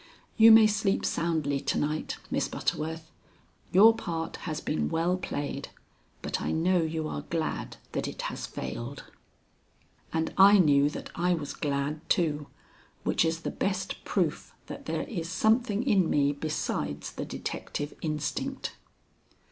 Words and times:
You 0.35 0.51
may 0.51 0.65
sleep 0.65 1.05
soundly 1.05 1.59
to 1.59 1.77
night, 1.77 2.17
Miss 2.31 2.47
Butterworth. 2.47 3.11
Your 3.71 3.95
part 3.95 4.37
has 4.49 4.59
been 4.59 4.89
well 4.89 5.15
played, 5.15 5.69
but 6.23 6.41
I 6.41 6.51
know 6.51 6.81
you 6.81 7.07
are 7.07 7.21
glad 7.29 7.77
that 7.91 8.07
it 8.07 8.23
has 8.23 8.47
failed." 8.47 9.03
And 10.11 10.33
I 10.39 10.57
knew 10.57 10.89
that 10.89 11.11
I 11.13 11.35
was 11.35 11.53
glad, 11.53 12.01
too, 12.09 12.47
which 13.03 13.23
is 13.23 13.41
the 13.41 13.51
best 13.51 14.03
proof 14.03 14.55
that 14.65 14.87
there 14.87 15.03
is 15.03 15.29
something 15.29 15.83
in 15.85 16.09
me 16.09 16.31
besides 16.31 17.11
the 17.11 17.23
detective 17.25 17.93
instinct. 18.01 18.75